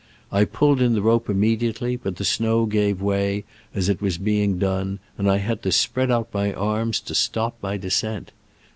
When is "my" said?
6.33-6.51, 7.61-7.77